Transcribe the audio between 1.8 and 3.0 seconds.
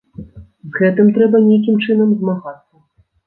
чынам змагацца.